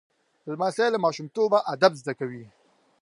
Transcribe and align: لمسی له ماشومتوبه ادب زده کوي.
لمسی 0.49 0.87
له 0.93 0.99
ماشومتوبه 1.05 1.59
ادب 1.73 1.91
زده 2.01 2.13
کوي. 2.19 2.45